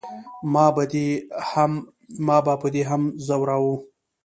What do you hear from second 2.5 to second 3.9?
په دې هم زوراوه.